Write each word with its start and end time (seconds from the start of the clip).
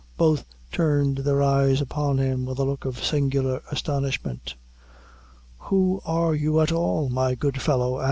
Both 0.17 0.45
turned 0.71 1.17
their 1.19 1.43
eyes 1.43 1.79
upon 1.79 2.17
him 2.17 2.47
with 2.47 2.57
a 2.57 2.63
look 2.63 2.85
of 2.85 3.03
singular 3.03 3.61
astonishment. 3.71 4.55
"Who 5.69 6.01
are 6.05 6.33
you 6.33 6.59
at 6.59 6.71
all, 6.71 7.07
my 7.09 7.35
good 7.35 7.61
fellow?" 7.61 7.99